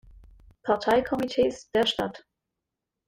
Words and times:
Parteikomitees 0.63 1.69
der 1.75 1.85
Stadt. 1.85 2.25